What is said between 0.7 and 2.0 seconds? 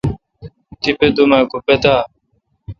تیپہ دوم اؘ کو پتا۔